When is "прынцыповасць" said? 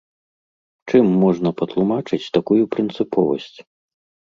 2.75-3.55